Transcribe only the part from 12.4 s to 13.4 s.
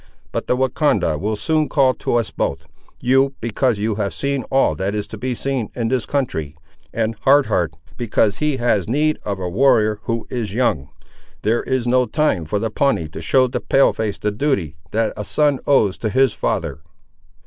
for the Pawnee to